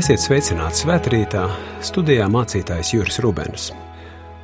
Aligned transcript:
Esiet 0.00 0.22
sveicināti 0.22 0.80
svētkrītā, 0.80 1.42
studijā 1.84 2.24
mācītājs 2.32 2.94
Juris 2.94 3.18
Rubens. 3.20 3.66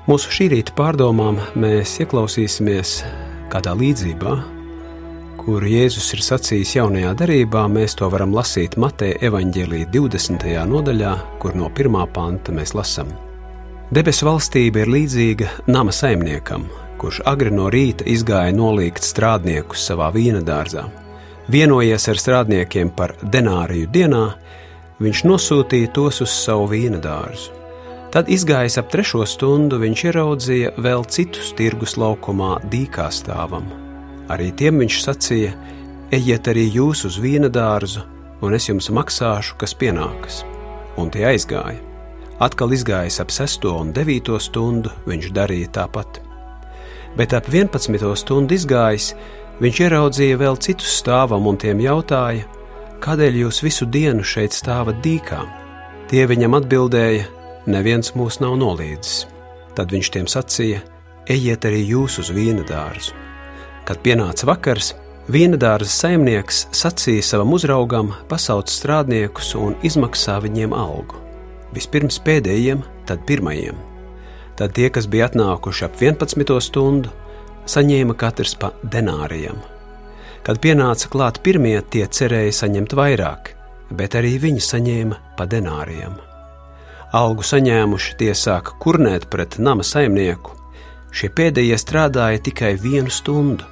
Mūsu 0.05 0.28
šī 0.34 0.51
rīta 0.52 0.74
pārdomām 0.77 1.38
mēs 1.56 1.95
ieklausīsimies 2.02 2.91
kādā 3.48 3.73
līdzībā, 3.78 4.34
kuru 5.41 5.70
Jēzus 5.70 6.11
ir 6.12 6.24
sacījis 6.27 6.74
jaunajā 6.77 7.14
darbā. 7.23 7.62
Mēs 7.73 7.97
to 7.97 8.11
varam 8.12 8.34
lasīt 8.37 8.77
Mateja 8.77 9.16
evaņģēlīja 9.30 9.88
20. 9.95 10.45
nodaļā, 10.74 11.14
kur 11.41 11.56
no 11.56 11.70
pirmā 11.73 12.05
panta 12.12 12.52
mēs 12.52 12.75
lasām. 12.77 13.14
Debesu 13.88 14.28
valstība 14.28 14.84
ir 14.84 14.92
līdzīga 14.92 15.48
nama 15.70 15.95
saimniekam, 15.95 16.69
kurš 17.00 17.23
agri 17.33 17.55
no 17.55 17.70
rīta 17.73 18.05
izgāja 18.05 18.52
nolikt 18.52 19.09
strādniekus 19.09 19.88
savā 19.88 20.12
vīna 20.12 20.45
dārzā. 20.45 20.84
Vienojies 21.48 22.11
ar 22.12 22.20
strādniekiem 22.27 22.92
par 22.92 23.16
denāriju 23.25 23.88
dienā, 23.97 24.25
viņš 25.02 25.23
nosūtīja 25.28 25.92
tos 25.96 26.23
uz 26.24 26.32
savu 26.32 26.70
vīna 26.73 27.00
dārzu. 27.02 27.52
Tad, 28.14 28.30
izgājis 28.32 28.78
ap 28.80 28.88
trešo 28.92 29.27
stundu, 29.28 29.77
viņš 29.83 30.05
ieraudzīja 30.08 30.75
vēl 30.80 31.05
citus 31.12 31.50
tirgus 31.58 31.97
laukumā, 32.00 32.55
dīkā 32.72 33.11
stāvam. 33.12 33.67
Arī 34.33 34.52
tiem 34.56 34.80
viņš 34.80 35.00
sacīja: 35.05 35.52
Ejiet 36.14 36.48
arī 36.48 36.64
jūs 36.78 37.05
uz 37.08 37.19
vīna 37.20 37.50
dārzu, 37.52 38.06
un 38.41 38.55
es 38.56 38.70
jums 38.70 38.89
maksāšu, 38.89 39.58
kas 39.61 39.74
pienākas. 39.77 40.44
Un 40.97 41.11
tie 41.12 41.27
aizgāja. 41.28 41.83
Atkal 42.41 42.72
izgājis 42.72 43.20
ap 43.20 43.33
6 43.33 43.69
un 43.72 43.92
9 43.97 44.41
stundu, 44.41 44.92
viņš 45.08 45.30
darīja 45.36 45.72
tāpat. 45.80 46.20
Bet 47.17 47.33
ap 47.36 47.48
11 47.52 48.17
stundu 48.17 48.56
izgājis, 48.56 49.14
viņš 49.61 49.80
ieraudzīja 49.86 50.41
vēl 50.41 50.56
citus 50.61 50.98
stāvam 51.00 51.48
un 51.48 51.56
tiem 51.56 51.80
jautāja, 51.80 52.44
Kādēļ 53.06 53.36
jūs 53.38 53.60
visu 53.62 53.86
dienu 53.86 54.24
šeit 54.26 54.50
stāvat 54.50 54.96
dīkā? 54.98 55.38
Tie 56.10 56.24
viņam 56.26 56.56
atbildēja: 56.58 57.28
Neviens 57.70 58.08
mūs 58.18 58.40
nav 58.42 58.56
nolīdzis. 58.58 59.28
Tad 59.78 59.94
viņš 59.94 60.08
tiem 60.10 60.26
sacīja: 60.26 60.80
Ejiet 61.30 61.68
arī 61.70 61.84
jūs 61.86 62.16
uz 62.18 62.32
vīna 62.34 62.64
dārzu. 62.66 63.14
Kad 63.86 64.00
pienāca 64.02 64.48
vakars, 64.50 64.88
vīna 65.30 65.54
dārza 65.54 65.92
saimnieks 65.92 66.64
sacīja 66.74 67.22
savam 67.28 67.54
uzraugam, 67.54 68.10
pasauc 68.27 68.74
strādniekus 68.74 69.52
un 69.54 69.78
izmaksā 69.86 70.40
viņiem 70.42 70.74
algu. 70.74 71.22
Vispirms 71.78 72.18
pēdējiem, 72.27 72.82
tad 73.06 73.22
pirmajiem. 73.30 73.78
Tad 74.58 74.74
tie, 74.74 74.90
kas 74.90 75.06
bija 75.06 75.30
atnākuši 75.30 75.86
ap 75.86 76.02
11. 76.02 76.58
stundu, 76.58 77.14
saņēma 77.70 78.18
katrs 78.18 78.58
pa 78.58 78.74
denārijam 78.82 79.62
Kad 80.47 80.61
pienāca 80.62 81.08
klāt 81.11 81.41
pirmie, 81.42 81.80
tie 81.91 82.05
cerēja 82.06 82.52
saņemt 82.55 82.92
vairāk, 82.94 83.48
bet 83.91 84.14
arī 84.14 84.36
viņi 84.39 84.61
saņēma 84.62 85.16
pa 85.34 85.47
denāriem. 85.50 86.12
Algu 87.19 87.42
saņēmuši 87.42 88.14
tie 88.20 88.30
sāka 88.34 88.77
kurnēt 88.78 89.27
pret 89.33 89.56
nama 89.58 89.83
saimnieku. 89.83 90.55
Šie 91.11 91.33
pēdējie 91.34 91.80
strādāja 91.83 92.44
tikai 92.47 92.77
vienu 92.78 93.11
stundu, 93.11 93.67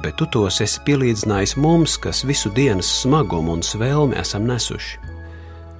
bet 0.00 0.16
tu 0.16 0.24
tos 0.32 0.62
esi 0.64 0.80
pielīdzinājis 0.86 1.56
mums, 1.60 1.98
kas 2.00 2.24
visu 2.24 2.54
dienas 2.56 2.88
smagumu 3.02 3.58
un 3.58 3.60
svēlmi 3.66 4.16
esam 4.16 4.48
nesuši. 4.48 5.12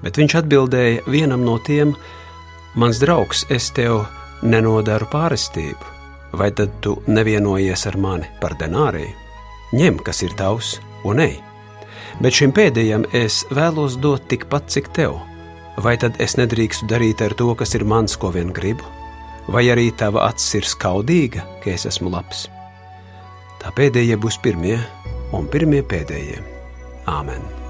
Bet 0.05 0.21
viņš 0.21 0.39
atbildēja 0.43 1.09
vienam 1.09 1.49
no 1.49 1.57
tiem: 1.57 1.97
Mans 2.77 3.01
draugs, 3.01 3.47
es 3.49 3.73
tev 3.73 4.03
nenodaru 4.45 5.09
pārestību, 5.09 5.93
vai 6.37 6.53
tad 6.53 6.81
tu 6.85 6.99
nevienojies 7.09 7.89
ar 7.89 7.97
mani 7.97 8.29
par 8.45 8.61
denāriju? 8.61 9.24
Ņem, 9.75 9.99
kas 10.07 10.23
ir 10.27 10.35
tavs, 10.39 10.79
un 11.05 11.23
ej. 11.25 11.39
Bet 12.23 12.37
šim 12.39 12.53
pēdējam 12.55 13.09
es 13.17 13.43
vēlos 13.55 13.99
dot 14.01 14.29
tikpat, 14.31 14.71
cik 14.71 14.93
tev. 14.95 15.19
Vai 15.83 15.97
tad 15.99 16.21
es 16.23 16.37
nedrīkstu 16.39 16.87
darīt 16.91 17.25
ar 17.25 17.35
to, 17.35 17.51
kas 17.59 17.75
ir 17.75 17.87
mans, 17.87 18.15
ko 18.15 18.31
vien 18.35 18.55
gribu? 18.55 18.87
Vai 19.51 19.67
arī 19.73 19.91
tava 19.99 20.29
acis 20.29 20.61
ir 20.61 20.71
skaudīga, 20.71 21.43
ka 21.65 21.75
es 21.75 21.89
esmu 21.91 22.15
labs? 22.15 22.47
Tā 23.61 23.75
pēdējie 23.75 24.17
būs 24.21 24.39
pirmie, 24.45 24.79
un 25.35 25.51
pirmie 25.51 25.83
pēdējie. 25.83 26.41
Āmen! 27.11 27.64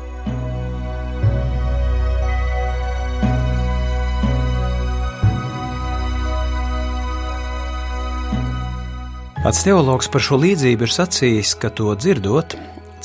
Pats 9.44 9.58
teologs 9.60 10.06
par 10.08 10.22
šo 10.24 10.38
līdzību 10.40 10.86
ir 10.86 10.92
sacījis, 10.94 11.50
ka 11.60 11.68
to 11.76 11.90
dzirdot, 12.00 12.54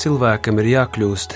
cilvēkam 0.00 0.62
ir 0.62 0.70
jākļūst 0.70 1.34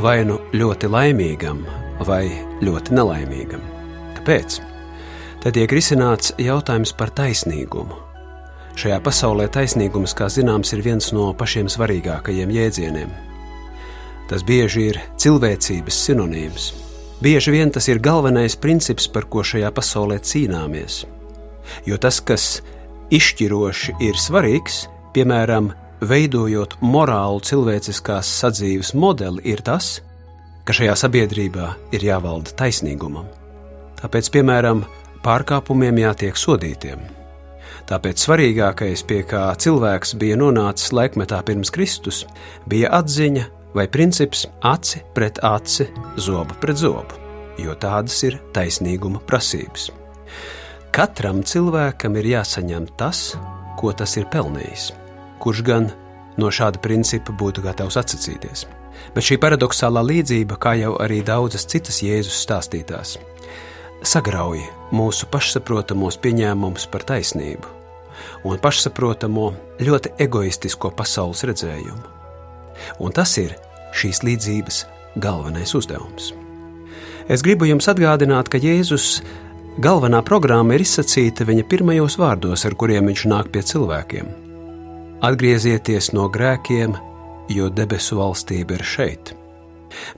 vai 0.00 0.22
nu 0.24 0.38
ļoti 0.56 0.88
laimīgam, 0.88 1.60
vai 2.08 2.22
ļoti 2.64 2.96
nelaimīgam. 2.96 3.60
Kāpēc? 4.16 4.56
Tad 5.44 5.58
tiek 5.58 5.74
risināts 5.76 6.32
jautājums 6.40 6.94
par 6.96 7.12
taisnīgumu. 7.20 8.00
Šajā 8.80 9.02
pasaulē 9.04 9.50
taisnīgums, 9.52 10.16
kā 10.16 10.30
zināms, 10.32 10.72
ir 10.72 10.86
viens 10.88 11.12
no 11.12 11.34
pašiem 11.36 11.68
svarīgākajiem 11.68 12.56
jēdzieniem. 12.56 13.12
Tas 14.32 14.48
bieži 14.48 14.88
ir 14.94 15.04
cilvēcības 15.20 16.02
sinonīms. 16.08 16.72
Bieži 17.20 17.58
vien 17.58 17.76
tas 17.76 17.92
ir 17.92 18.00
galvenais 18.00 18.56
princips, 18.56 19.04
par 19.04 19.28
ko 19.28 19.44
šajā 19.44 19.68
pasaulē 19.68 20.16
cīnāmies. 20.24 21.02
Jo 21.84 22.00
tas, 22.00 22.24
kas 22.24 22.62
izšķiroši 23.14 23.96
ir 24.06 24.18
svarīgs, 24.18 24.84
piemēram, 25.14 25.72
veidojot 26.00 26.78
morālu 26.80 27.42
cilvēciskās 27.44 28.30
sadzīves 28.40 28.94
modeli, 28.94 29.42
ir 29.52 29.62
tas, 29.66 29.98
ka 30.64 30.76
šajā 30.76 30.96
sabiedrībā 31.02 31.68
ir 31.96 32.04
jāvalda 32.06 32.54
taisnīgumam. 32.56 33.28
Tāpēc, 34.00 34.30
piemēram, 34.32 34.84
pārkāpumiem 35.24 36.00
jātiek 36.04 36.38
sodītiem. 36.38 37.02
Tāpēc 37.90 38.22
svarīgākais, 38.22 39.02
pie 39.08 39.24
kā 39.26 39.48
cilvēks 39.58 40.14
bija 40.20 40.36
nonācis 40.38 40.92
laikmetā 40.94 41.40
pirms 41.46 41.72
Kristus, 41.74 42.22
bija 42.70 42.92
atziņa 43.00 43.48
vai 43.74 43.88
princips 43.90 44.46
aci 44.66 45.02
pret 45.14 45.42
aci, 45.46 45.88
zobu 46.18 46.56
pret 46.62 46.78
zobu, 46.78 47.18
jo 47.58 47.74
tādas 47.74 48.22
ir 48.26 48.38
taisnīguma 48.54 49.22
prasības. 49.26 49.90
Katram 50.90 51.44
cilvēkam 51.46 52.16
ir 52.18 52.26
jāsaņem 52.32 52.88
tas, 52.98 53.36
ko 53.78 53.92
tas 53.94 54.16
ir 54.18 54.24
pelnījis, 54.32 54.88
kurš 55.38 55.62
gan 55.62 55.86
no 56.40 56.50
šāda 56.50 56.80
principa 56.82 57.30
būtu 57.30 57.62
gatavs 57.62 57.98
atsacīties. 58.00 58.64
Bet 59.14 59.26
šī 59.26 59.38
paradoxālā 59.40 60.02
līdzība, 60.02 60.58
kā 60.58 60.74
jau 60.80 60.96
arī 61.02 61.20
daudzas 61.26 61.68
citas 61.70 62.02
Jēzus 62.02 62.42
stāstītās, 62.42 63.14
sagrauj 64.02 64.64
mūsu 64.90 65.28
pašsaprotamos 65.30 66.18
pieņēmumus 66.24 66.88
par 66.90 67.06
taisnību 67.06 67.76
un 68.44 68.58
pašsaprotamo 68.58 69.46
ļoti 69.86 70.16
egoistisko 70.26 70.90
pasaules 70.96 71.44
redzējumu. 71.46 72.02
Un 72.98 73.14
tas 73.14 73.36
ir 73.38 73.54
šīs 73.96 74.24
līdzības 74.26 74.82
galvenais 75.22 75.74
uzdevums. 75.78 76.32
Es 77.30 77.44
gribu 77.46 77.68
jums 77.68 77.86
atgādināt, 77.90 78.50
ka 78.50 78.58
Jēzus 78.58 79.20
Galvenā 79.80 80.18
programma 80.20 80.74
ir 80.76 80.82
izsacīta 80.84 81.46
viņa 81.48 81.62
pirmajos 81.70 82.18
vārdos, 82.20 82.66
ar 82.68 82.74
kuriem 82.76 83.06
viņš 83.08 83.20
nāk 83.30 83.46
pie 83.54 83.62
cilvēkiem. 83.64 84.26
Atgriezieties 85.24 86.10
no 86.12 86.26
grēkiem, 86.28 86.92
jo 87.48 87.70
debesu 87.72 88.18
valstība 88.18 88.76
ir 88.76 88.84
šeit. 88.84 89.32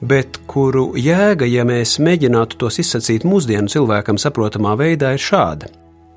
Bet 0.02 0.40
kuru 0.50 0.96
jēga, 0.98 1.46
ja 1.46 1.62
mēs 1.68 1.94
mēģinātu 2.02 2.58
tos 2.58 2.80
izsacīt 2.82 3.22
mūsdienu 3.28 3.70
cilvēkam 3.70 4.18
saprotamā 4.18 4.74
veidā, 4.82 5.14
ir 5.14 5.22
šāda: 5.22 5.70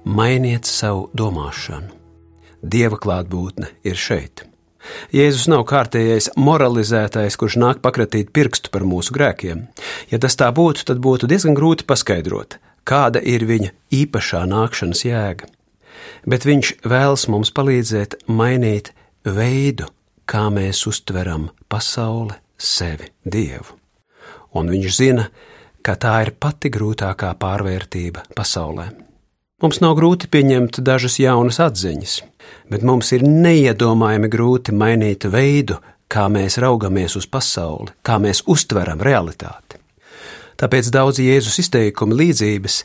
mainiet 0.09 0.65
savu 0.65 1.11
domāšanu. 1.13 1.93
Dieva 2.65 2.97
klātbūtne 2.97 3.75
ir 3.85 3.93
šeit. 4.07 4.47
Jēzus 5.13 5.45
nav 5.53 5.67
kārtējais 5.69 6.31
moralizētājs, 6.33 7.37
kurš 7.37 7.61
nāk 7.61 7.85
pakratīt 7.85 8.33
pirkstu 8.33 8.73
par 8.73 8.89
mūsu 8.89 9.13
grēkiem. 9.13 9.67
Ja 10.09 10.17
tas 10.17 10.33
tā 10.33 10.49
būtu, 10.49 10.89
tad 10.89 10.97
būtu 10.97 11.29
diezgan 11.29 11.57
grūti 11.57 11.85
paskaidrot, 11.85 12.57
kāda 12.87 13.21
ir 13.21 13.45
viņa 13.49 13.71
īpašā 13.93 14.45
nākšanas 14.49 15.03
jēga, 15.05 15.49
bet 16.29 16.45
viņš 16.47 16.75
vēlas 16.85 17.27
mums 17.31 17.51
palīdzēt 17.55 18.19
mainīt 18.27 18.93
veidu, 19.25 19.89
kā 20.25 20.47
mēs 20.53 20.85
uztveram 20.89 21.49
pasauli, 21.69 22.37
sevi, 22.57 23.11
dievu. 23.25 23.77
Un 24.55 24.69
viņš 24.71 24.93
zina, 24.95 25.27
ka 25.85 25.97
tā 25.99 26.15
ir 26.25 26.31
pati 26.39 26.71
grūtākā 26.73 27.33
pārvērtība 27.41 28.23
pasaulē. 28.37 28.87
Mums 29.63 29.79
nav 29.79 29.95
grūti 29.97 30.27
pieņemt 30.31 30.81
dažas 30.83 31.15
jaunas 31.21 31.61
atziņas, 31.63 32.15
bet 32.71 32.83
mums 32.83 33.11
ir 33.15 33.23
neiedomājami 33.23 34.29
grūti 34.31 34.75
mainīt 34.75 35.27
veidu, 35.31 35.79
kā 36.11 36.27
mēs 36.29 36.59
raugamies 36.61 37.15
uz 37.17 37.27
pasauli, 37.31 37.93
kā 38.05 38.19
mēs 38.21 38.43
uztveram 38.51 39.01
realitāti. 39.01 39.64
Tāpēc 40.55 40.87
daudzi 40.93 41.25
Jēzus 41.27 41.59
izteikumi 41.65 42.15
līdzības 42.21 42.77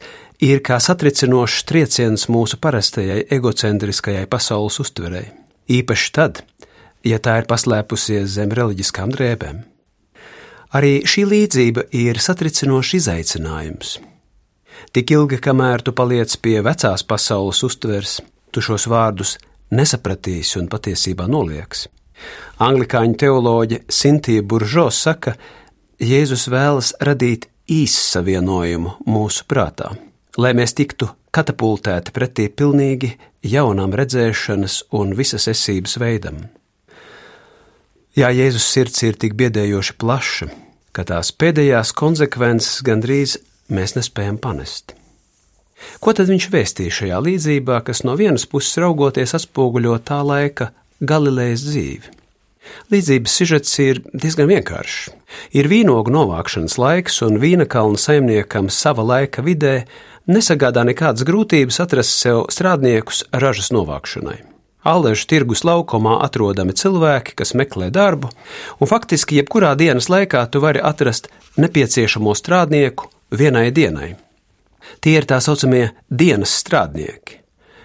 ir 0.42 0.62
kā 0.66 0.80
satricinošs 0.82 1.66
trieciens 1.68 2.26
mūsu 2.32 2.58
parastajai 2.58 3.22
egocentriskajai 3.36 4.26
pasaules 4.30 4.80
uztverei. 4.82 5.28
Īpaši 5.70 6.12
tad, 6.16 6.42
ja 7.06 7.20
tā 7.22 7.38
ir 7.40 7.46
paslēpusies 7.50 8.32
zem 8.34 8.50
reliģiskām 8.58 9.12
drēbēm. 9.14 9.60
Arī 10.74 11.00
šī 11.06 11.24
līdzība 11.30 11.86
ir 11.98 12.18
satricinošs 12.22 12.96
izaicinājums. 13.00 13.98
Tik 14.94 15.12
ilgi, 15.14 15.38
kamēr 15.42 15.82
tu 15.86 15.94
paliec 15.94 16.34
pie 16.42 16.58
vecās 16.66 17.04
pasaules 17.06 17.62
uztveres, 17.66 18.18
tu 18.50 18.62
šos 18.64 18.86
vārdus 18.90 19.36
nesapratīsi 19.70 20.58
un 20.58 20.68
patiesībā 20.70 21.26
nolieks. 21.30 21.86
Anglikāņu 22.60 23.16
teoloģe 23.22 23.80
Sintīna 23.88 24.46
Buržo 24.46 24.88
saka, 24.94 25.36
Jēzus 26.00 26.48
vēlas 26.50 26.94
radīt 27.04 27.46
īssavienojumu 27.70 28.96
mūsu 29.06 29.46
prātā, 29.48 29.92
lai 30.38 30.52
mēs 30.58 30.74
tiktu 30.74 31.08
katapultēti 31.34 32.14
pretī 32.14 32.48
pilnīgi 32.50 33.12
jaunam 33.46 33.94
redzēšanas 33.96 34.82
un 34.98 35.14
visas 35.18 35.46
esības 35.50 35.96
veidam. 36.02 36.42
Jā, 38.18 38.32
Jēzus 38.34 38.66
sirds 38.66 39.04
ir 39.06 39.18
tik 39.22 39.36
biedējoši 39.38 39.94
plaša, 40.02 40.48
ka 40.90 41.06
tās 41.06 41.30
pēdējās 41.30 41.94
konsekvences 41.94 42.80
gandrīz 42.86 43.36
mēs 43.70 43.94
nespējam 43.94 44.40
panest. 44.42 44.96
Ko 46.02 46.12
tad 46.12 46.28
viņš 46.28 46.50
vēstīja 46.52 46.96
šajā 46.98 47.20
līdzībā, 47.24 47.78
kas 47.86 48.02
no 48.04 48.16
vienas 48.18 48.44
puses 48.50 48.76
raugoties 48.82 49.32
atspoguļo 49.38 49.94
tā 50.04 50.20
laika 50.26 50.72
Galilejas 51.00 51.62
dzīvi? 51.70 52.19
Līdzības 52.90 53.34
sižets 53.40 53.78
ir 53.82 54.02
diezgan 54.12 54.50
vienkāršs. 54.50 55.10
Ir 55.56 55.68
vīnogu 55.70 56.12
novākšanas 56.14 56.76
laiks, 56.80 57.20
un 57.26 57.38
vīna 57.42 57.66
kalna 57.70 58.00
saimniekam 58.00 58.70
sava 58.72 59.04
laika 59.06 59.44
vidē 59.46 59.84
nesagādā 60.30 60.84
nekādas 60.88 61.26
grūtības 61.26 61.80
atrast 61.82 62.16
sev 62.18 62.46
strādniekus 62.52 63.24
ražas 63.32 63.70
novākšanai. 63.74 64.40
Aležu 64.80 65.26
tirgus 65.28 65.60
laukumā 65.66 66.16
atrodami 66.24 66.72
cilvēki, 66.72 67.34
kas 67.36 67.52
meklē 67.52 67.90
darbu, 67.92 68.30
un 68.80 68.88
faktiski 68.88 69.36
jebkurā 69.40 69.74
dienas 69.76 70.08
laikā 70.08 70.46
tu 70.48 70.62
vari 70.64 70.80
atrast 70.80 71.28
nepieciešamo 71.60 72.32
strādnieku 72.32 73.10
vienai 73.30 73.68
dienai. 73.76 74.14
Tie 75.04 75.18
ir 75.18 75.28
tā 75.28 75.36
saucamie 75.44 75.90
dienas 76.08 76.56
strādnieki, 76.62 77.42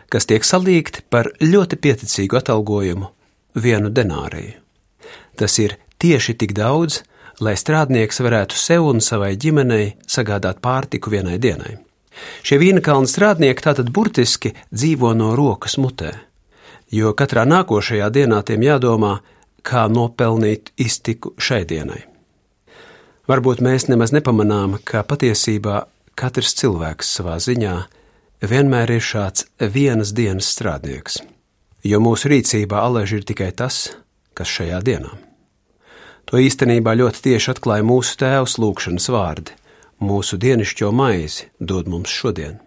kas 0.08 0.28
tiek 0.30 0.48
salīgti 0.48 1.04
par 1.12 1.34
ļoti 1.44 1.80
pieticīgu 1.84 2.40
atalgojumu 2.40 3.12
vienu 3.60 3.92
denāriju. 3.92 4.65
Tas 5.36 5.58
ir 5.60 5.78
tieši 6.00 6.38
tik 6.40 6.54
daudz, 6.56 7.02
lai 7.44 7.56
strādnieks 7.60 8.22
varētu 8.24 8.56
sev 8.56 8.88
un 8.88 9.02
savai 9.04 9.36
ģimenei 9.36 9.96
sagādāt 10.08 10.62
pārtiku 10.64 11.12
vienai 11.12 11.38
dienai. 11.42 11.76
Šie 12.46 12.60
vīnakalna 12.62 13.10
strādnieki 13.12 13.66
tātad 13.66 13.92
burtiski 13.92 14.54
dzīvo 14.72 15.12
no 15.18 15.34
rokas 15.36 15.76
mutē, 15.82 16.14
jo 16.92 17.12
katrā 17.18 17.44
nākošajā 17.44 18.08
dienā 18.16 18.40
tiem 18.48 18.64
jādomā, 18.64 19.18
kā 19.66 19.88
nopelnīt 19.92 20.72
iztiku 20.80 21.34
šai 21.42 21.66
dienai. 21.68 22.06
Varbūt 23.28 23.64
mēs 23.66 23.88
nemaz 23.90 24.14
nepamanām, 24.14 24.78
ka 24.86 25.02
patiesībā 25.04 25.88
katrs 26.16 26.54
cilvēks 26.60 27.10
savā 27.18 27.40
ziņā 27.42 27.76
vienmēr 28.46 28.94
ir 28.96 29.04
šāds 29.04 29.48
vienas 29.74 30.14
dienas 30.16 30.52
strādnieks, 30.54 31.18
jo 31.84 32.00
mūsu 32.00 32.30
rīcībā 32.32 32.86
alaži 32.86 33.20
ir 33.20 33.28
tikai 33.28 33.50
tas, 33.58 33.90
kas 34.36 34.52
šajā 34.60 34.82
dienā. 34.86 35.14
To 36.26 36.42
īstenībā 36.42 36.96
ļoti 36.98 37.22
tieši 37.30 37.54
atklāja 37.54 37.86
mūsu 37.86 38.18
tēvs 38.22 38.58
lūgšanas 38.62 39.12
vārdi 39.14 39.56
mūsu 40.00 40.38
dienascho 40.38 40.92
maizi 40.92 41.50
dod 41.60 41.88
mums 41.88 42.12
šodien. 42.12 42.60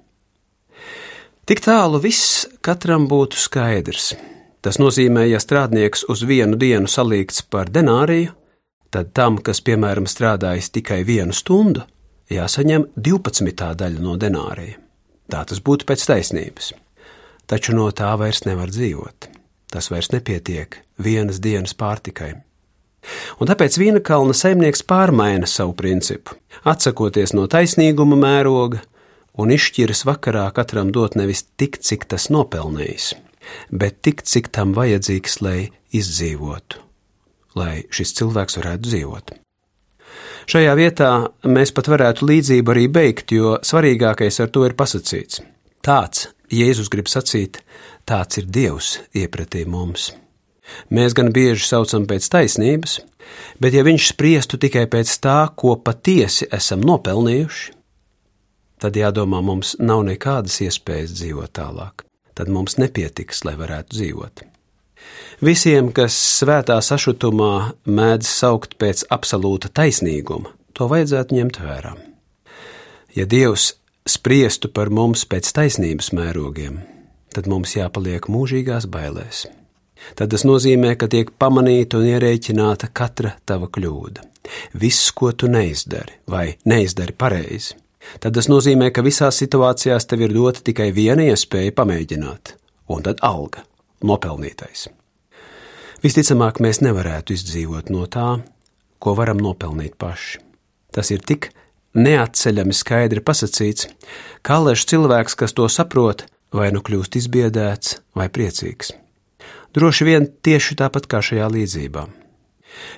Tik 1.48 1.62
tālu 1.64 2.00
viss 2.00 2.46
katram 2.60 3.08
būtu 3.08 3.38
skaidrs. 3.40 4.14
Tas 4.60 4.80
nozīmē, 4.80 5.24
ja 5.30 5.38
strādnieks 5.40 6.04
uz 6.12 6.24
vienu 6.26 6.58
dienu 6.58 6.90
salīgts 6.90 7.44
par 7.48 7.70
denāriju, 7.72 8.34
tad 8.90 9.14
tam, 9.14 9.38
kas, 9.38 9.62
piemēram, 9.64 10.08
strādājis 10.08 10.72
tikai 10.74 11.04
vienu 11.06 11.32
stundu, 11.32 11.84
jāsaņem 12.32 12.88
12. 12.96 13.54
daļa 13.54 14.02
no 14.02 14.16
denārija. 14.20 14.76
Tā 15.28 15.44
tas 15.44 15.60
būtu 15.60 15.86
pēc 15.88 16.04
taisnības. 16.10 16.72
Taču 17.48 17.76
no 17.76 17.88
tā 17.92 18.10
vairs 18.20 18.44
nevar 18.48 18.72
dzīvot. 18.72 19.37
Tas 19.72 19.90
vairs 19.92 20.12
nepietiek 20.14 20.78
vienas 21.04 21.42
dienas 21.44 21.74
pārtikai. 21.76 22.34
Un 23.40 23.48
tāpēc 23.48 23.76
Vīna 23.80 24.00
kalna 24.04 24.34
saimnieks 24.36 24.82
pārmaina 24.88 25.48
savu 25.48 25.74
principu, 25.78 26.36
atsakoties 26.64 27.34
no 27.36 27.46
taisnīguma 27.50 28.18
mēroga 28.18 28.82
un 29.38 29.52
izšķiras 29.54 30.04
vakarā 30.08 30.48
katram 30.56 30.90
dot 30.92 31.16
nevis 31.18 31.44
tik, 31.60 31.78
cik 31.78 32.08
tas 32.10 32.28
nopelnījis, 32.34 33.12
bet 33.70 34.00
tik, 34.02 34.24
cik 34.26 34.50
tam 34.54 34.74
vajadzīgs, 34.76 35.40
lai 35.44 35.58
izdzīvotu, 35.94 36.82
lai 37.58 37.84
šis 37.94 38.16
cilvēks 38.18 38.58
varētu 38.60 38.90
dzīvot. 38.90 39.36
Šajā 40.48 40.72
vietā 40.78 41.10
mēs 41.44 41.74
pat 41.76 41.90
varētu 41.92 42.26
līdzību 42.28 42.72
arī 42.72 42.86
beigt, 42.88 43.32
jo 43.36 43.58
svarīgākais 43.60 44.40
ar 44.40 44.50
to 44.52 44.64
ir 44.64 44.74
pasakīts. 44.78 45.42
Tāds 45.84 46.30
Jēzus 46.48 46.88
grib 46.88 47.10
sacīt, 47.12 47.60
tāds 48.08 48.40
ir 48.40 48.48
Dievs 48.48 48.96
iepratī 49.16 49.66
mums. 49.68 50.12
Mēs 50.92 51.14
gan 51.16 51.30
bieži 51.32 51.64
saucam 51.64 52.04
pēc 52.08 52.28
taisnības, 52.32 52.98
bet 53.60 53.76
ja 53.76 53.84
viņš 53.86 54.10
spriestu 54.12 54.60
tikai 54.60 54.86
pēc 54.90 55.14
tā, 55.24 55.40
ko 55.56 55.76
patiesi 55.80 56.48
esam 56.52 56.84
nopelnījuši, 56.84 57.72
tad 58.82 58.96
jādomā, 58.96 59.40
mums 59.44 59.74
nav 59.80 60.04
nekādas 60.08 60.60
iespējas 60.66 61.16
dzīvot 61.18 61.54
tālāk. 61.58 62.04
Tad 62.38 62.50
mums 62.52 62.76
nepietiks, 62.78 63.42
lai 63.48 63.56
varētu 63.58 63.96
dzīvot. 63.96 64.44
Visiem, 65.42 65.90
kas 65.94 66.14
svētā 66.38 66.76
sašutumā 66.82 67.78
mēdz 67.86 68.28
saukt 68.30 68.76
pēc 68.78 69.04
absolūta 69.14 69.70
taisnīguma, 69.74 70.52
to 70.74 70.86
vajadzētu 70.90 71.38
ņemt 71.38 71.58
vērā. 71.62 71.94
Ja 73.16 73.26
Dievs 73.26 73.72
spriestu 74.08 74.70
par 74.70 74.90
mums 74.94 75.24
pēc 75.26 75.50
taisnības 75.54 76.12
mērogiem, 76.14 76.78
tad 77.34 77.46
mums 77.50 77.76
jāpaliek 77.76 78.28
mūžīgās 78.32 78.88
bailēs 78.90 79.46
tad 80.14 80.32
tas 80.32 80.44
nozīmē, 80.46 80.94
ka 80.98 81.08
tiek 81.10 81.30
pamanīta 81.40 82.00
un 82.00 82.08
ierēķināta 82.12 82.90
katra 82.94 83.34
tava 83.48 83.68
kļūda. 83.72 84.24
Viss, 84.80 85.10
ko 85.12 85.32
tu 85.32 85.50
neizdari 85.52 86.20
vai 86.30 86.56
neizdari 86.68 87.12
pareizi, 87.12 87.76
tad 88.22 88.36
tas 88.38 88.48
nozīmē, 88.48 88.90
ka 88.94 89.04
visās 89.04 89.40
situācijās 89.42 90.08
tev 90.08 90.24
ir 90.26 90.36
dota 90.36 90.64
tikai 90.64 90.90
viena 90.96 91.26
iespēja 91.28 91.74
pamēģināt, 91.76 92.54
un 92.88 93.04
tad 93.04 93.20
alga- 93.22 93.64
nopelnītais. 94.08 94.88
Visticamāk, 96.02 96.62
mēs 96.62 96.80
nevarētu 96.80 97.34
izdzīvot 97.34 97.90
no 97.90 98.06
tā, 98.06 98.40
ko 98.98 99.14
varam 99.14 99.38
nopelnīt 99.38 99.96
paši. 99.98 100.38
Tas 100.92 101.10
ir 101.10 101.18
tik 101.18 101.50
neatceļami 101.94 102.72
skaidri 102.72 103.20
pasakīts, 103.20 103.88
kā 104.42 104.64
lež 104.64 104.86
cilvēks, 104.86 105.34
kas 105.36 105.52
to 105.52 105.68
saprot, 105.68 106.24
vai 106.54 106.70
nu 106.74 106.82
kļūst 106.84 107.18
izbiedēts 107.20 107.98
vai 108.16 108.28
priecīgs. 108.32 108.94
Droši 109.74 110.06
vien 110.08 110.28
tieši 110.42 110.78
tāpat 110.80 111.06
kā 111.10 111.20
šajā 111.24 111.48
līdzībā. 111.52 112.06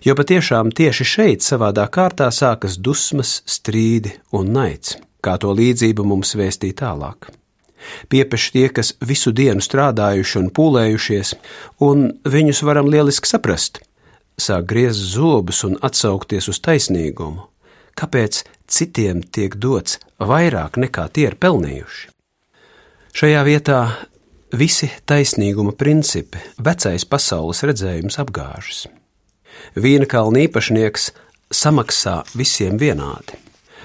Jo 0.04 0.14
patiešām 0.18 0.70
tieši 0.76 1.06
šeit 1.06 1.44
savādā 1.44 1.86
kārtā 1.92 2.28
sākas 2.34 2.76
dusmas, 2.78 3.40
strīdi 3.48 4.16
un 4.36 4.52
naids, 4.54 4.96
kā 5.24 5.36
to 5.40 5.52
līdzība 5.56 6.04
mums 6.06 6.34
vēstīja 6.38 6.78
tālāk. 6.82 7.30
Piepeši 8.12 8.52
tie, 8.52 8.66
kas 8.68 8.92
visu 9.00 9.32
dienu 9.32 9.64
strādājuši 9.64 10.38
un 10.42 10.50
pūlējušies, 10.56 11.34
un 11.86 12.10
viņus 12.28 12.62
varam 12.68 12.90
lieliski 12.92 13.30
saprast, 13.30 13.80
sāk 14.36 14.68
griezt 14.68 15.00
zobus 15.14 15.64
un 15.64 15.78
atsaukties 15.80 16.50
uz 16.52 16.60
taisnīgumu. 16.60 17.48
Kāpēc 17.96 18.44
citiem 18.70 19.24
tiek 19.24 19.56
dots 19.56 19.98
vairāk 20.20 20.78
nekā 20.80 21.08
tie 21.12 21.30
ir 21.32 21.40
pelnījuši? 21.40 22.19
Šajā 23.16 23.42
vietā 23.46 23.80
Visi 24.50 24.88
taisnīguma 25.06 25.70
principi, 25.78 26.40
vecais 26.58 27.04
pasaules 27.06 27.62
redzējums 27.62 28.16
apgāžas. 28.18 28.88
Vīna 29.78 30.08
kalna 30.10 30.42
īpašnieks 30.42 31.12
samaksā 31.54 32.16
visiem 32.34 32.80
vienādi, 32.80 33.38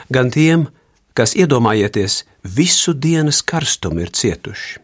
gan 0.10 0.32
tiem, 0.34 0.66
kas 1.14 1.36
iedomājieties 1.38 2.24
visu 2.58 2.96
dienas 2.98 3.44
karstumu 3.46 4.02
ir 4.08 4.10
cietuši, 4.10 4.82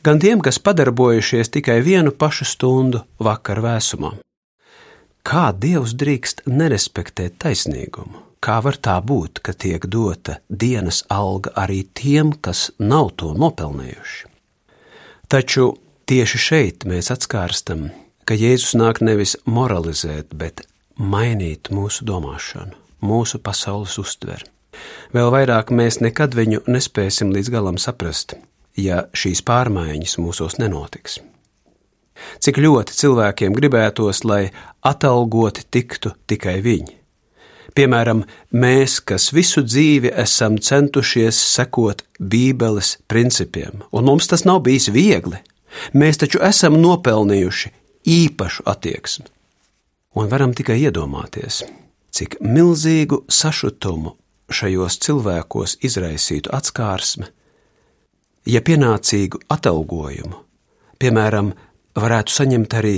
gan 0.00 0.22
tiem, 0.24 0.40
kas 0.40 0.56
padarbojušies 0.56 1.52
tikai 1.52 1.82
vienu 1.84 2.16
pašu 2.16 2.48
stundu 2.48 3.04
vakar 3.20 3.60
vēsumā. 3.60 4.14
Kā 5.20 5.50
Dievs 5.52 5.92
drīkst 6.00 6.46
nerespektēt 6.48 7.36
taisnīgumu? 7.44 8.29
Kā 8.40 8.56
var 8.64 8.78
tā 8.80 8.96
būt, 9.04 9.42
ka 9.44 9.52
tiek 9.52 9.84
dota 9.84 10.38
dienas 10.48 11.02
alga 11.12 11.52
arī 11.60 11.82
tiem, 11.92 12.32
kas 12.32 12.70
nav 12.80 13.10
to 13.20 13.34
nopelnījuši? 13.36 14.30
Taču 15.28 15.66
tieši 16.08 16.38
šeit 16.40 16.86
mēs 16.88 17.12
atskārstam, 17.12 17.90
ka 18.24 18.34
Jēzus 18.34 18.72
nāk 18.80 19.02
nevis 19.04 19.36
moralizēt, 19.44 20.32
bet 20.32 20.64
mainīt 20.96 21.68
mūsu 21.68 22.06
domāšanu, 22.08 22.72
mūsu 23.04 23.42
pasaules 23.44 23.98
uztveri. 24.00 24.48
Vēl 25.12 25.28
vairāk 25.34 25.68
mēs 25.76 26.00
nekad 26.00 26.32
viņu 26.38 26.62
nespēsim 26.64 27.34
līdz 27.34 27.50
galam 27.52 27.76
saprast, 27.76 28.38
ja 28.72 29.02
šīs 29.12 29.44
pārmaiņas 29.44 30.16
mūsos 30.22 30.56
nenotiks. 30.62 31.18
Cik 32.40 32.60
ļoti 32.60 32.96
cilvēkiem 32.96 33.52
gribētos, 33.56 34.24
lai 34.24 34.46
atalgoti 34.80 35.66
tiktu 35.68 36.14
tikai 36.30 36.58
viņi, 36.64 36.99
Piemēram, 37.76 38.24
mēs, 38.50 38.98
kas 39.06 39.30
visu 39.34 39.62
dzīvi 39.62 40.10
esam 40.18 40.58
centušies 40.58 41.38
sekot 41.54 42.02
Bībeles 42.18 42.96
principiem, 43.10 43.84
un 43.92 44.08
mums 44.08 44.26
tas 44.30 44.44
nav 44.48 44.62
bijis 44.66 44.88
viegli, 44.94 45.38
mēs 45.94 46.18
taču 46.22 46.42
esam 46.42 46.80
nopelnījuši 46.82 47.70
īpašu 48.10 48.66
attieksmi. 48.66 49.28
Un 50.18 50.26
varam 50.32 50.54
tikai 50.56 50.80
iedomāties, 50.82 51.62
cik 52.10 52.40
milzīgu 52.42 53.22
sašutumu 53.30 54.16
šajos 54.50 54.98
cilvēkos 55.04 55.76
izraisītu 55.86 56.50
atskārsme, 56.56 57.28
ja 58.50 58.62
pienācīgu 58.66 59.44
atalgojumu, 59.54 60.40
piemēram, 60.98 61.52
varētu 61.94 62.34
saņemt 62.34 62.74
arī 62.80 62.96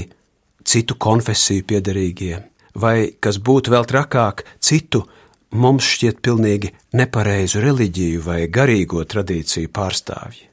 citu 0.65 0.97
konfesiju 0.97 1.67
piedarīgie, 1.69 2.41
vai, 2.75 3.13
kas 3.21 3.39
būtu 3.39 3.73
vēl 3.75 3.87
trakāk, 3.89 4.45
citu 4.61 5.05
mums 5.53 5.87
šķiet 5.95 6.23
pilnīgi 6.25 6.73
nepareizu 6.97 7.61
reliģiju 7.63 8.23
vai 8.25 8.47
garīgo 8.49 9.05
tradīciju 9.05 9.71
pārstāvji. 9.73 10.49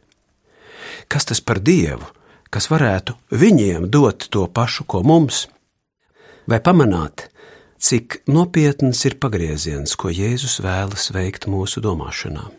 Kas 1.10 1.26
tas 1.26 1.42
par 1.42 1.62
dievu, 1.64 2.06
kas 2.50 2.70
varētu 2.70 3.16
viņiem 3.32 3.90
dot 3.90 4.28
to 4.30 4.46
pašu, 4.48 4.86
ko 4.86 5.02
mums? 5.06 5.48
Vai 6.50 6.60
pamanāt, 6.66 7.30
cik 7.78 8.24
nopietns 8.28 9.06
ir 9.06 9.20
pagrieziens, 9.22 9.96
ko 9.96 10.10
Jēzus 10.10 10.60
vēlas 10.66 11.12
veikt 11.16 11.48
mūsu 11.50 11.82
domāšanā? 11.86 12.50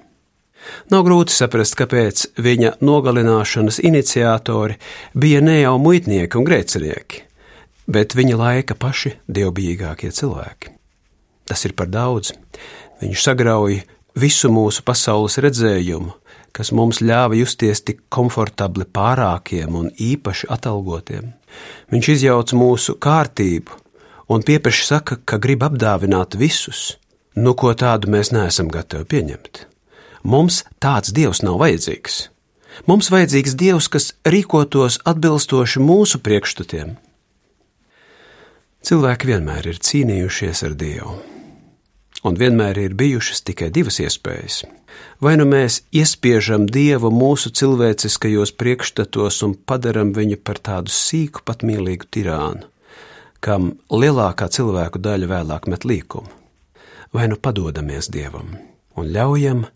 Nav 0.93 1.07
grūti 1.07 1.33
saprast, 1.33 1.75
kāpēc 1.79 2.27
viņa 2.41 2.77
nogalināšanas 2.85 3.81
iniciatori 3.87 4.77
bija 5.17 5.41
ne 5.45 5.61
jau 5.63 5.79
muitnieki 5.81 6.37
un 6.37 6.47
grēcinieki, 6.47 7.23
bet 7.91 8.15
viņa 8.19 8.39
laika 8.39 8.77
paši 8.79 9.17
dievbijīgākie 9.29 10.13
cilvēki. 10.15 10.77
Tas 11.51 11.65
ir 11.67 11.75
par 11.75 11.91
daudz. 11.91 12.33
Viņš 13.01 13.23
sagrauj 13.27 13.81
visu 14.15 14.51
mūsu 14.53 14.85
pasaules 14.87 15.39
redzējumu, 15.43 16.13
kas 16.55 16.73
mums 16.77 17.01
ļāva 17.03 17.39
justies 17.39 17.83
tik 17.87 18.05
komfortabli 18.13 18.87
pārākiem 18.87 19.77
un 19.79 19.91
īpaši 19.91 20.51
atalgotiem. 20.55 21.33
Viņš 21.91 22.11
izjauc 22.15 22.55
mūsu 22.55 22.97
kārtību 23.03 23.79
un 24.31 24.47
pieprasa 24.47 24.87
saka, 24.95 25.19
ka 25.25 25.41
grib 25.43 25.65
apdāvināt 25.67 26.39
visus, 26.39 26.97
nu 27.35 27.55
ko 27.59 27.75
tādu 27.75 28.11
mēs 28.15 28.31
neesam 28.35 28.71
gatavi 28.71 29.09
pieņemt. 29.11 29.67
Mums 30.23 30.65
tāds 30.79 31.15
dievs 31.17 31.43
nav 31.43 31.59
vajadzīgs. 31.63 32.27
Mums 32.87 33.11
vajadzīgs 33.11 33.57
dievs, 33.59 33.89
kas 33.91 34.13
rīkotos 34.29 35.01
atbilstoši 35.09 35.83
mūsu 35.83 36.21
priekšstatiem. 36.23 36.99
Cilvēki 38.81 39.29
vienmēr 39.29 39.67
ir 39.69 39.79
cīnījušies 39.85 40.63
ar 40.65 40.75
Dievu, 40.81 41.19
un 42.25 42.37
vienmēr 42.41 42.79
ir 42.81 42.95
bijušas 42.97 43.43
tikai 43.45 43.69
divas 43.77 44.01
iespējas. 44.01 44.63
Vai 45.21 45.35
nu 45.37 45.45
mēs 45.45 45.83
iespiežam 45.93 46.65
Dievu 46.65 47.11
mūsu 47.13 47.53
cilvēciskajos 47.53 48.55
priekšstatos 48.57 49.43
un 49.45 49.53
padaram 49.69 50.15
viņu 50.17 50.41
par 50.41 50.63
tādu 50.65 50.93
sīku, 50.97 51.45
pat 51.45 51.61
mīlīgu 51.61 52.09
tirānu, 52.09 52.65
kam 53.45 53.75
lielākā 53.93 54.49
cilvēku 54.49 55.03
daļa 55.05 55.29
vēlāk 55.29 55.69
met 55.69 55.85
līkumu, 55.85 56.33
vai 57.13 57.29
nu 57.29 57.37
padodamies 57.37 58.09
Dievam 58.09 58.57
un 58.97 59.13
ļaujam 59.13 59.67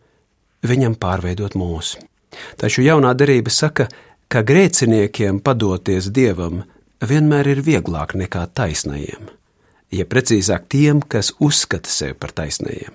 viņam 0.64 0.96
pārveidot 0.96 1.60
mūsu. 1.60 2.00
Taču 2.56 2.82
jaunā 2.88 3.12
derība 3.12 3.52
saka, 3.52 3.90
ka 4.32 4.40
grēciniekiem 4.40 5.44
padoties 5.44 6.08
Dievam 6.08 6.64
vienmēr 7.02 7.48
ir 7.54 7.62
vieglāk 7.64 8.14
nekā 8.18 8.46
taisnajiem, 8.54 9.30
ja 9.94 10.06
precīzāk 10.06 10.68
tiem, 10.68 11.02
kas 11.02 11.32
uzskata 11.40 11.90
sevi 11.90 12.16
par 12.18 12.34
taisnajiem. 12.36 12.94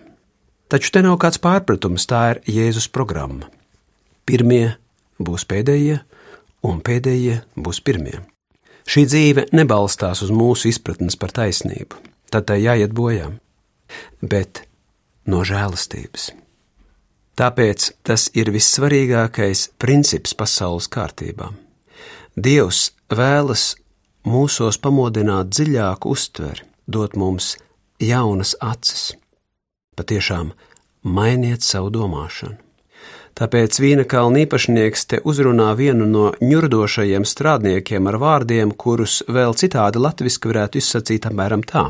Taču 0.70 0.92
te 0.94 1.02
nav 1.02 1.18
kāds 1.22 1.42
pārpratums, 1.42 2.06
tā 2.06 2.22
ir 2.36 2.42
Jēzus 2.46 2.90
programma. 2.94 3.50
Pirmie 4.30 4.78
būs 5.18 5.48
pēdējie, 5.50 5.98
un 6.70 6.82
pēdējie 6.86 7.40
būs 7.58 7.82
pirmie. 7.82 8.20
Šī 8.90 9.06
dzīve 9.06 9.48
nebalstās 9.54 10.22
uz 10.26 10.32
mūsu 10.34 10.70
izpratnes 10.70 11.18
par 11.20 11.34
taisnību, 11.34 11.98
tad 12.34 12.48
tai 12.50 12.60
jāiet 12.62 12.94
bojā, 12.94 13.32
bet 14.22 14.64
no 15.30 15.42
žēlastības. 15.46 16.32
Tāpēc 17.40 17.92
tas 18.04 18.28
ir 18.36 18.50
vissvarīgākais 18.52 19.70
princips 19.80 20.34
pasaules 20.36 20.90
kārtībā. 20.92 21.54
Dievs 22.36 22.90
vēlas 23.14 23.72
mūsos 24.30 24.78
pamodināt 24.82 25.52
dziļāku 25.54 26.14
uztveri, 26.14 26.66
dot 26.88 27.18
mums 27.20 27.56
jaunas 28.02 28.56
acis. 28.62 29.14
Patiešām 29.98 30.54
mainiet 31.04 31.66
savu 31.66 31.92
domāšanu. 31.94 32.58
Tāpēc 33.40 33.78
vīna 33.80 34.04
kalna 34.10 34.42
īpašnieks 34.44 35.06
te 35.08 35.20
uzrunā 35.24 35.70
vienu 35.80 36.08
no 36.10 36.26
ņurdošajiem 36.44 37.24
strādniekiem 37.24 38.10
ar 38.12 38.18
vārdiem, 38.20 38.74
kurus 38.76 39.22
vēl 39.32 39.56
citādi 39.56 40.02
latviešu 40.04 40.52
varētu 40.52 40.82
izsakīt 40.82 41.28
apmēram 41.30 41.64
tā: 41.64 41.86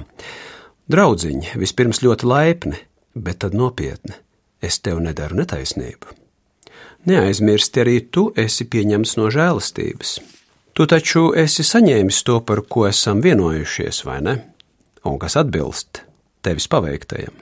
Draudziņ, 0.93 1.55
vispirms 1.58 2.03
ļoti 2.05 2.29
laipni, 2.29 2.77
bet 3.15 3.41
tad 3.46 3.58
nopietni. 3.58 4.13
Es 4.62 4.77
tev 4.84 5.00
nedaru 5.01 5.39
netaisnību. 5.39 6.13
Neaizmirsti 7.10 7.81
arī 7.81 7.98
tu 8.12 8.27
esi 8.38 8.67
pieņemts 8.69 9.15
no 9.17 9.29
žēlastības. 9.34 10.19
Tu 10.79 10.86
taču 10.88 11.33
esi 11.36 11.59
saņēmis 11.67 12.21
to, 12.24 12.38
par 12.48 12.62
ko 12.71 12.86
esam 12.88 13.19
vienojušies, 13.19 13.98
vai 14.07 14.21
ne? 14.24 14.36
Un 15.03 15.17
kas 15.19 15.33
atbilst 15.36 16.05
tevis 16.39 16.69
paveiktajam. 16.71 17.33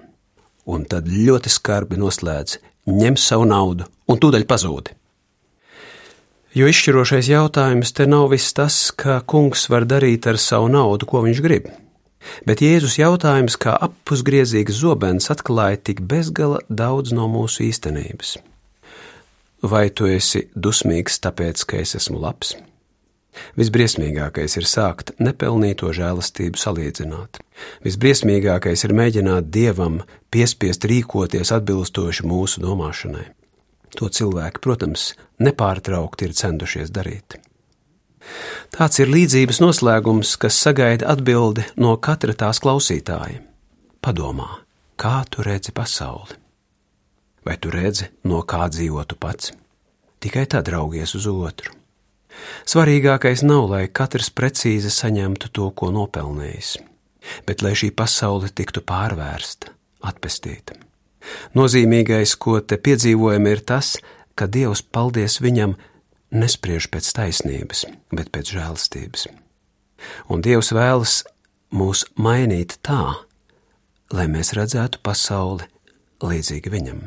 Un 0.74 0.86
tad 0.90 1.06
ļoti 1.06 1.52
skarbi 1.54 2.00
noslēdz: 2.02 2.56
ņem 2.90 3.18
savu 3.22 3.44
naudu 3.46 3.86
un 4.10 4.18
tūdaļ 4.18 4.46
pazūdi. 4.50 4.96
Jo 6.58 6.66
izšķirošais 6.72 7.30
jautājums 7.30 7.94
te 7.94 8.08
nav 8.10 8.32
viss 8.32 8.56
tas, 8.58 8.78
kā 8.90 9.20
kungs 9.22 9.68
var 9.70 9.86
darīt 9.86 10.26
ar 10.26 10.40
savu 10.42 10.72
naudu, 10.74 11.06
ko 11.06 11.22
viņš 11.28 11.42
grib. 11.46 11.68
Bet 12.50 12.64
Jēzus 12.66 12.98
jautājums, 12.98 13.54
kā 13.54 13.76
appusgriezīgs 13.86 14.80
zobens, 14.80 15.30
atklāja 15.30 15.78
tik 15.92 16.02
bezgala 16.02 16.64
daudz 16.70 17.14
no 17.14 17.30
mūsu 17.30 17.68
īstenības. 17.68 18.40
Vai 19.62 19.92
tu 19.94 20.10
esi 20.10 20.48
dusmīgs 20.58 21.22
tāpēc, 21.22 21.68
ka 21.70 21.84
es 21.86 21.94
esmu 22.02 22.18
labs? 22.26 22.56
Visbriesmīgākais 23.60 24.58
ir 24.60 24.68
sākt 24.70 25.14
nepelnīto 25.22 25.90
žēlastību 25.96 26.60
salīdzināt. 26.62 27.42
Visbriesmīgākais 27.86 28.86
ir 28.88 28.94
mēģināt 28.98 29.50
dievam 29.54 30.02
piespiest 30.34 30.86
rīkoties 30.90 31.54
atbilstoši 31.56 32.28
mūsu 32.28 32.64
domāšanai. 32.64 33.26
To 33.98 34.10
cilvēki, 34.14 34.62
protams, 34.62 35.12
nepārtraukti 35.42 36.28
ir 36.28 36.36
centušies 36.38 36.92
darīt. 36.94 37.40
Tāds 38.76 39.00
ir 39.00 39.10
līdzības 39.10 39.62
noslēgums, 39.64 40.36
kas 40.42 40.58
sagaida 40.60 41.08
atbildi 41.14 41.64
no 41.80 41.96
katra 41.98 42.36
tās 42.36 42.60
klausītāja. 42.64 43.40
Padomā, 44.04 44.50
kā 45.00 45.22
tu 45.32 45.46
redzi 45.46 45.74
pasauli? 45.76 46.36
Vai 47.48 47.56
tu 47.64 47.72
redzi, 47.72 48.10
no 48.28 48.42
kā 48.44 48.68
dzīvotu 48.68 49.16
pats? 49.20 49.54
Tikai 50.20 50.46
tad 50.52 50.68
raugies 50.74 51.16
uz 51.16 51.28
otru. 51.32 51.72
Svarīgākais 52.68 53.44
nav, 53.48 53.70
lai 53.72 53.86
katrs 53.88 54.30
precīzi 54.34 54.92
saņemtu 54.94 55.52
to, 55.56 55.70
ko 55.72 55.92
nopelnījis, 55.96 56.78
bet 57.48 57.64
lai 57.66 57.74
šī 57.78 57.92
pasaule 57.96 58.52
tiktu 58.54 58.84
pārvērsta, 58.88 59.72
atpestīta. 60.08 60.78
Nozīmīgais, 61.58 62.36
ko 62.40 62.60
te 62.62 62.78
piedzīvojam, 62.80 63.48
ir 63.52 63.64
tas, 63.68 63.98
ka 64.38 64.48
Dievs, 64.48 64.82
paldies 64.82 65.40
viņam, 65.44 65.76
nespriež 66.32 66.90
pēc 66.92 67.10
taisnības, 67.18 67.86
bet 68.14 68.32
pēc 68.36 68.54
žēlastības. 68.56 69.28
Un 70.32 70.44
Dievs 70.46 70.72
vēlas 70.76 71.22
mūs 71.74 72.06
mainīt 72.20 72.78
tā, 72.86 73.18
lai 74.14 74.28
mēs 74.32 74.54
redzētu 74.56 75.02
pasauli 75.04 75.68
līdzīgi 76.24 76.72
viņam. 76.74 77.02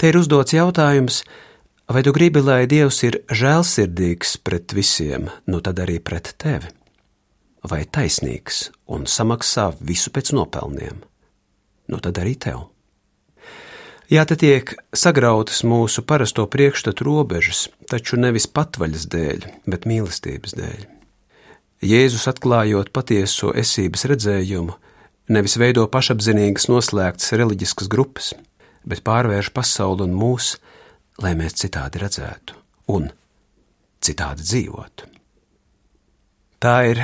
Te 0.00 0.10
ir 0.10 0.18
uzdots 0.20 0.54
jautājums, 0.56 1.22
Vai 1.90 2.02
tu 2.02 2.12
gribi, 2.12 2.38
lai 2.38 2.68
Dievs 2.70 3.00
ir 3.02 3.16
žēlsirdīgs 3.34 4.36
pret 4.46 4.70
visiem, 4.78 5.24
nu 5.50 5.58
tad 5.58 5.80
arī 5.82 5.96
pret 5.98 6.28
tevi? 6.38 6.68
Vai 7.66 7.80
taisnīgs 7.82 8.68
un 8.94 9.08
samaksā 9.10 9.72
visu 9.82 10.12
pēc 10.14 10.30
nopelniem? 10.38 11.00
Nu 11.90 11.98
tad 11.98 12.20
arī 12.22 12.36
tev. 12.38 12.68
Jā, 14.06 14.22
te 14.22 14.38
tiek 14.38 14.70
sagrautas 14.94 15.64
mūsu 15.66 16.06
parasto 16.06 16.46
priekšstatu 16.46 17.08
robežas, 17.10 17.64
taču 17.90 18.22
nevis 18.22 18.46
patvaļas 18.46 19.10
dēļ, 19.10 19.50
bet 19.66 19.90
mīlestības 19.90 20.54
dēļ. 20.62 20.86
Jēzus 21.90 22.30
atklājot 22.30 22.94
patieso 22.94 23.50
esības 23.50 24.06
redzējumu, 24.14 24.78
nevis 25.34 25.58
veido 25.58 25.90
pašapzinīgas 25.90 26.70
noslēgtas 26.70 27.34
reliģiskas 27.34 27.90
grupas, 27.90 28.34
bet 28.86 29.02
pārvērš 29.02 29.50
pasauli 29.58 30.06
un 30.06 30.14
mūsu 30.14 30.62
lai 31.22 31.34
mēs 31.38 31.56
citādi 31.60 32.00
redzētu 32.02 32.56
un 32.94 33.10
citādi 34.00 34.44
dzīvotu. 34.46 35.08
Tā 36.60 36.76
ir 36.90 37.02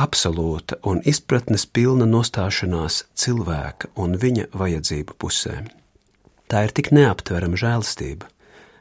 absolūta 0.00 0.78
un 0.88 1.00
izpratnes 1.08 1.64
pilna 1.66 2.06
nostāšanās 2.08 3.02
cilvēka 3.18 3.92
un 4.00 4.16
viņa 4.20 4.48
vajadzību 4.56 5.16
pusē. 5.20 5.62
Tā 6.48 6.64
ir 6.66 6.74
tik 6.76 6.90
neaptverama 6.92 7.56
žēlastība, 7.56 8.28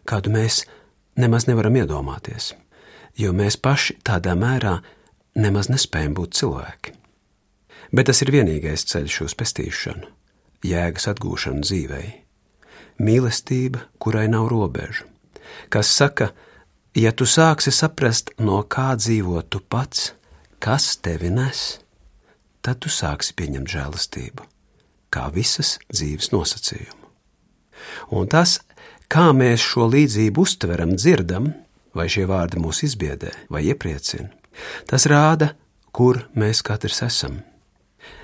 kādu 0.07 0.33
mēs 0.33 0.63
nemaz 1.19 1.47
nevaram 1.47 1.77
iedomāties, 1.79 2.51
jo 3.15 3.31
mēs 3.35 3.59
paši 3.59 3.99
tādā 4.07 4.35
mērā 4.35 4.79
nemaz 5.39 5.69
nespējam 5.71 6.17
būt 6.17 6.35
cilvēki. 6.39 6.95
Bet 7.91 8.07
tas 8.07 8.21
ir 8.23 8.31
vienīgais 8.31 8.85
ceļš 8.87 9.21
uz 9.27 9.35
pestīšanu, 9.39 10.07
jēgas 10.63 11.09
atgūšanu 11.11 11.63
dzīvei. 11.63 12.07
Mīlestība, 13.01 13.87
kurai 14.01 14.27
nav 14.29 14.47
robežu, 14.51 15.07
kas 15.73 15.89
saka, 15.89 16.31
ja 16.93 17.11
tu 17.11 17.25
sāksi 17.25 17.73
saprast, 17.73 18.33
no 18.37 18.61
kā 18.63 18.91
dzīvo 18.99 19.41
tu 19.49 19.61
pats, 19.61 20.11
kas 20.61 20.97
tevi 21.01 21.31
nes, 21.33 21.79
tad 22.61 22.81
tu 22.83 22.91
sāksi 22.93 23.33
pieņemt 23.37 23.71
žēlastību, 23.73 24.45
kā 25.09 25.29
visas 25.33 25.79
dzīves 25.89 26.29
nosacījumu. 26.35 27.09
Un 28.13 28.29
tas, 28.29 28.59
kā 29.09 29.31
mēs 29.33 29.63
šo 29.65 29.87
līdzību 29.89 30.45
uztveram, 30.45 30.93
dzirdam, 30.93 31.49
vai 31.97 32.05
šie 32.11 32.27
vārdi 32.29 32.61
mūs 32.61 32.83
izbiedē 32.85 33.33
vai 33.51 33.65
iepriecina, 33.71 34.29
tas 34.85 35.07
rāda, 35.09 35.55
kur 35.91 36.21
mēs 36.37 36.61
katrs 36.63 37.01
esam. 37.07 37.41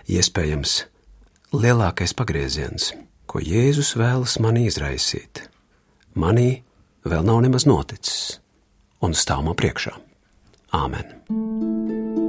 Iespējams, 0.08 0.78
lielākais 1.58 2.14
pagrieziens, 2.16 2.94
ko 3.28 3.42
Jēzus 3.44 3.94
vēlas 4.00 4.38
manī 4.44 4.68
izraisīt, 4.72 5.44
manī 6.16 6.64
vēl 7.08 7.28
nav 7.28 7.44
nemaz 7.46 7.68
noticis, 7.70 8.40
un 9.04 9.18
stāv 9.18 9.46
man 9.48 9.60
priekšā. 9.60 9.96
Āmen! 10.78 12.27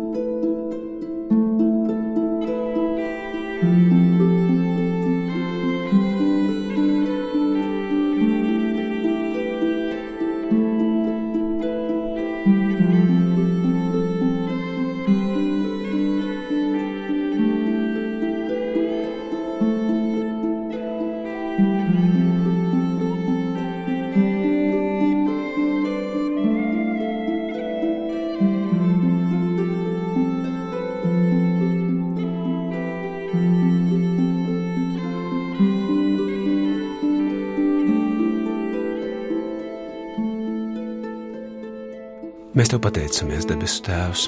Mēs 42.59 42.73
tev 42.73 42.81
pateicamies, 42.83 43.45
debesu 43.47 43.85
Tēvs, 43.87 44.23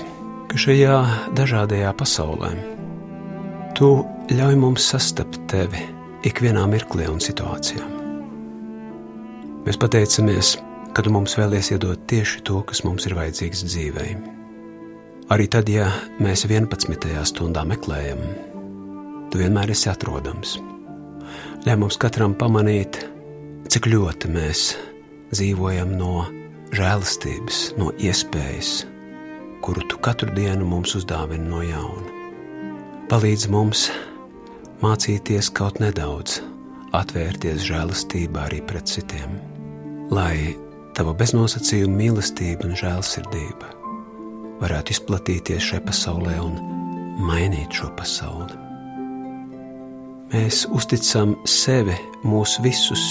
ka 0.47 0.59
šajā 0.63 0.99
dažādajā 1.35 1.91
pasaulē 1.99 2.53
Tu 3.75 3.89
ļauj 4.31 4.55
mums 4.61 4.85
sastapt 4.93 5.39
tevi 5.51 5.81
ikvienā 6.29 6.63
mirklī 6.71 7.09
un 7.11 7.19
situācijā. 7.19 7.83
Mēs 9.65 9.79
pateicamies, 9.83 10.53
ka 10.95 11.03
tu 11.03 11.11
mums 11.11 11.35
vēlies 11.39 11.73
iedot 11.75 12.07
tieši 12.11 12.45
to, 12.47 12.61
kas 12.71 12.85
mums 12.87 13.09
ir 13.09 13.17
vajadzīgs 13.19 13.65
dzīvei. 13.67 14.15
Arī 15.35 15.51
tad, 15.51 15.71
ja 15.73 15.91
mēs 16.23 16.47
11. 16.47 17.11
stundā 17.33 17.67
meklējam, 17.67 18.21
tu 19.33 19.43
vienmēr 19.43 19.75
esi 19.75 19.91
atrodams. 19.91 20.59
Ļauj 21.67 21.81
mums 21.83 21.99
katram 21.99 22.39
pamanīt, 22.39 23.01
cik 23.67 23.91
ļoti 23.91 24.31
mēs 24.39 24.69
dzīvojam 25.33 25.99
no 25.99 26.29
žēlastības, 26.75 27.59
no 27.79 27.91
iespējas, 27.99 28.85
kuru 29.65 29.83
tu 29.91 29.99
katru 30.03 30.31
dienu 30.37 30.67
mums 30.69 30.95
uzdāvini 30.99 31.49
no 31.51 31.63
jauna. 31.67 32.19
Palīdz 33.11 33.49
mums 33.51 33.89
mācīties 34.83 35.51
kaut 35.57 35.81
nedaudz, 35.83 36.39
atvērties 36.97 37.65
žēlastībā 37.67 38.47
arī 38.47 38.61
pret 38.67 38.91
citiem, 38.91 39.35
lai 40.15 40.55
tava 40.95 41.15
beznosacījuma 41.19 41.99
mīlestība 41.99 42.69
un 42.69 42.79
žēlsirdība 42.79 43.75
varētu 44.61 44.95
izplatīties 44.95 45.71
šajā 45.73 45.85
pasaulē 45.89 46.37
un 46.45 46.59
mainīt 47.27 47.75
šo 47.81 47.91
pasauli. 47.99 48.59
Mēs 50.31 50.63
uzticam 50.71 51.35
sevi, 51.49 51.97
mūsu 52.23 52.63
visus 52.63 53.05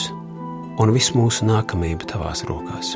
un 0.79 0.95
visu 0.95 1.17
mūsu 1.19 1.49
nākamību 1.49 2.07
tavās 2.07 2.45
rokās 2.47 2.95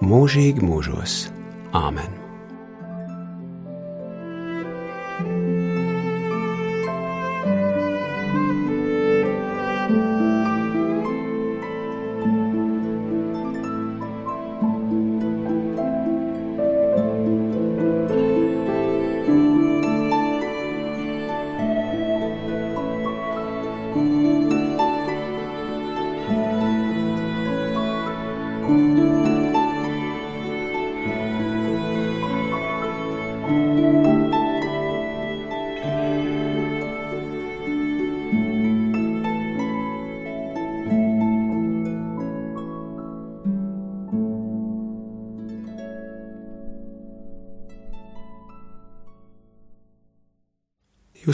mūžīgi 0.00 0.64
mūžos. 0.64 1.26
Āmen! 1.76 2.19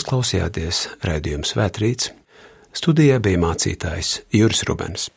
Jūs 0.07 0.13
klausījāties 0.13 0.79
raidījuma 1.03 1.43
Svētrīts. 1.43 2.13
Studijā 2.71 3.17
bija 3.19 3.41
mācītājs 3.43 4.11
Juris 4.31 4.61
Rubens. 4.69 5.09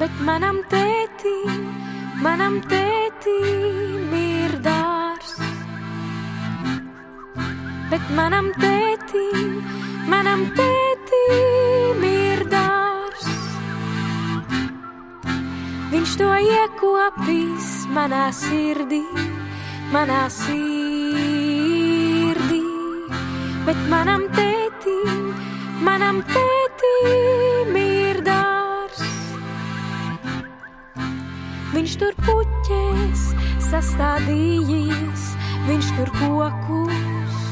Bet 0.00 0.10
manam 0.26 0.58
tētim, 0.66 1.60
manam 2.18 2.56
tētim 2.66 4.16
ir 4.18 4.56
dārs. 4.64 5.36
Bet 7.92 8.10
manam 8.18 8.50
tētim, 8.58 9.54
manam 10.10 10.42
tētim 10.58 12.02
ir 12.10 12.42
dārs. 12.50 13.30
Viņš 15.94 16.18
to 16.24 16.32
iekopīs 16.56 17.70
manā 17.94 18.32
sirdī, 18.34 19.04
manā 19.94 20.26
sirdī. 20.26 20.77
Bet 23.68 23.80
manam 23.92 24.22
tētim, 24.32 25.24
manam 25.84 26.22
tētim 26.24 27.74
ir 27.76 28.20
dārs. 28.24 29.02
Viņš 31.74 31.96
tur 32.00 32.14
puķēs 32.22 33.26
sastādījies, 33.66 35.26
viņš 35.66 35.90
tur 35.98 36.12
kokus. 36.16 37.42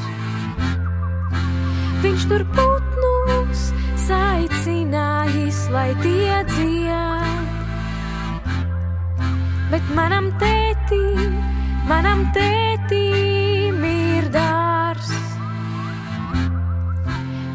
Viņš 2.07 2.25
tur 2.33 2.47
putnus 2.57 3.67
saicinājis, 4.07 5.61
lai 5.77 5.91
tie 6.01 6.41
dzied. 6.55 7.53
Bet 9.69 9.93
manam 10.01 10.33
tētim, 10.41 11.37
manam 11.93 12.25
tētim 12.33 13.56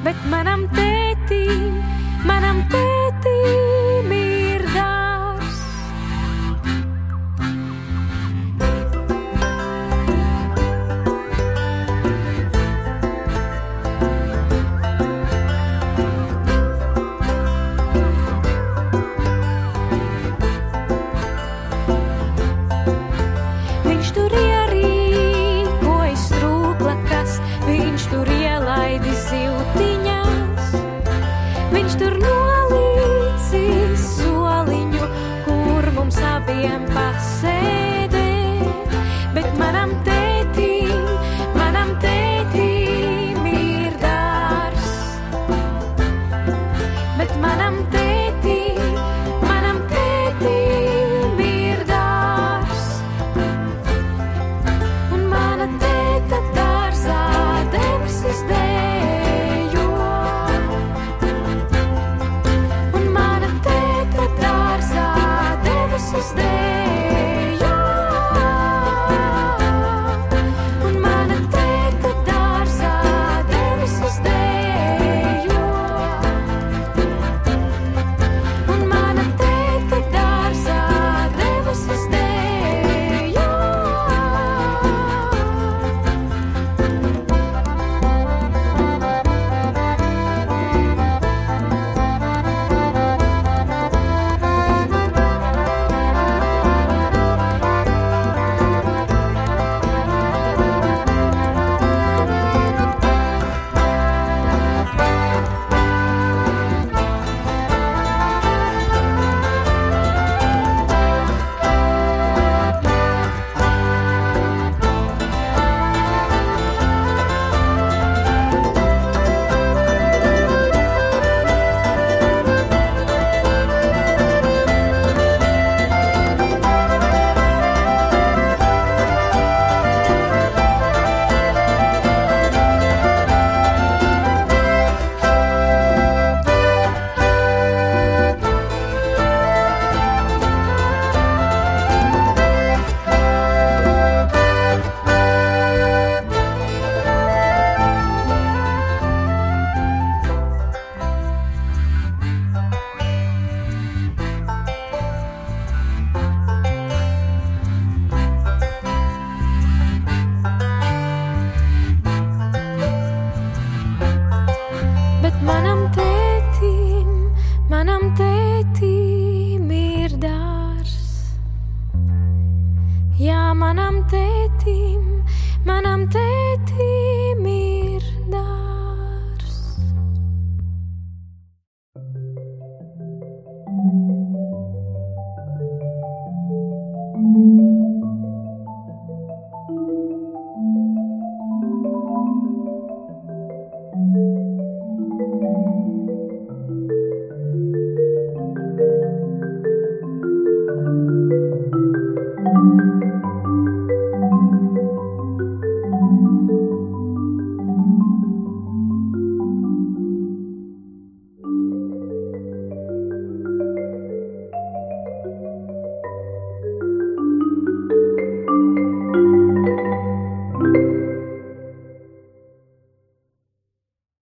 bet 0.06 0.22
manam 0.30 0.68
tētim, 0.76 1.82
manam 2.26 2.64
tētim 2.74 3.61